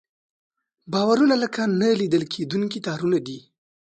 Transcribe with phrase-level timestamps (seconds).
[0.91, 3.39] باورونه لکه نه لیدل کېدونکي تارونه دي.